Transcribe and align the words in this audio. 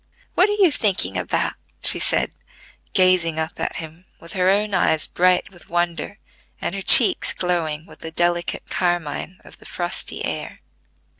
What 0.33 0.49
are 0.49 0.53
you 0.53 0.71
thinking 0.71 1.15
about?" 1.15 1.53
she 1.83 1.99
said, 1.99 2.31
gazing 2.93 3.37
up 3.37 3.59
at 3.59 3.75
him 3.75 4.05
with 4.19 4.33
her 4.33 4.49
own 4.49 4.73
eyes 4.73 5.05
bright 5.05 5.51
with 5.53 5.69
wonder, 5.69 6.17
and 6.59 6.73
her 6.73 6.81
cheeks 6.81 7.33
glowing 7.33 7.85
with 7.85 7.99
the 7.99 8.09
delicate 8.09 8.67
carmine 8.67 9.39
of 9.45 9.59
the 9.59 9.65
frosty 9.65 10.25
air. 10.25 10.61